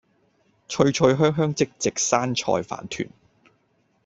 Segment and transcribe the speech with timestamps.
[0.67, 3.09] 脆脆香香即席山菜飯糰